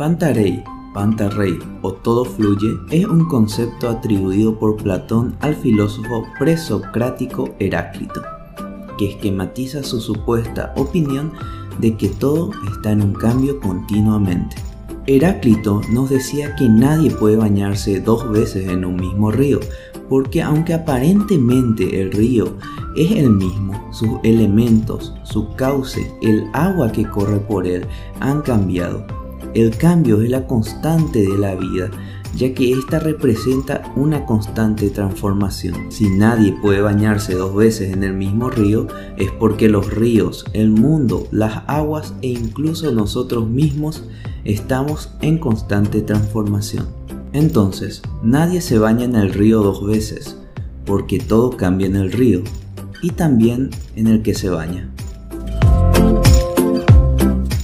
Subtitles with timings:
[0.00, 0.64] Pantarei,
[0.94, 8.22] pantarrey o todo fluye es un concepto atribuido por Platón al filósofo presocrático Heráclito,
[8.96, 11.32] que esquematiza su supuesta opinión
[11.80, 14.56] de que todo está en un cambio continuamente.
[15.06, 19.60] Heráclito nos decía que nadie puede bañarse dos veces en un mismo río,
[20.08, 22.56] porque aunque aparentemente el río
[22.96, 27.86] es el mismo, sus elementos, su cauce, el agua que corre por él
[28.20, 29.19] han cambiado.
[29.54, 31.90] El cambio es la constante de la vida,
[32.36, 35.90] ya que ésta representa una constante transformación.
[35.90, 38.86] Si nadie puede bañarse dos veces en el mismo río,
[39.16, 44.04] es porque los ríos, el mundo, las aguas e incluso nosotros mismos
[44.44, 46.86] estamos en constante transformación.
[47.32, 50.36] Entonces, nadie se baña en el río dos veces,
[50.84, 52.42] porque todo cambia en el río
[53.02, 54.90] y también en el que se baña.